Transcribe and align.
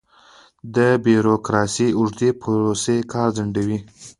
د 0.75 0.77
بیروکراسۍ 1.03 1.87
اوږدې 1.97 2.29
پروسې 2.41 2.95
کار 3.11 3.27
ځنډوي. 3.37 3.79